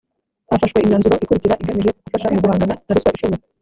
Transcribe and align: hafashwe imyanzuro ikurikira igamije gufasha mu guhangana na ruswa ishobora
hafashwe 0.49 0.77
imyanzuro 0.79 1.15
ikurikira 1.23 1.59
igamije 1.61 1.91
gufasha 1.97 2.31
mu 2.33 2.39
guhangana 2.43 2.75
na 2.77 2.87
ruswa 2.95 3.11
ishobora 3.15 3.43